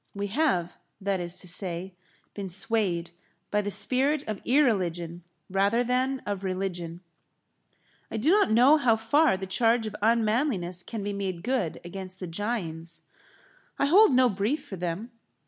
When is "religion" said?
6.43-7.01